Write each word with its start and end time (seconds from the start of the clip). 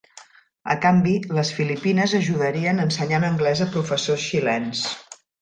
A 0.73 0.77
canvi, 0.85 1.11
les 1.39 1.51
Filipines 1.57 2.15
ajudarien 2.21 2.85
ensenyant 2.87 3.27
anglès 3.29 3.63
a 3.67 3.69
professors 3.77 4.27
xilens. 4.33 4.85